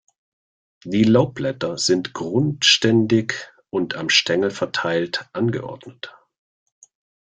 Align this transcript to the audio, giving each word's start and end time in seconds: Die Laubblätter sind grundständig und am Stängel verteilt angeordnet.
Die 0.83 1.03
Laubblätter 1.03 1.77
sind 1.77 2.15
grundständig 2.15 3.53
und 3.69 3.93
am 3.93 4.09
Stängel 4.09 4.49
verteilt 4.49 5.29
angeordnet. 5.31 6.11